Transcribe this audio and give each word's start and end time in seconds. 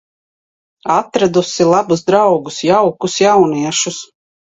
Atradusi 0.93 1.67
labus 1.71 2.01
draugus, 2.07 2.57
jaukus 2.71 3.19
jauniešus. 3.25 4.01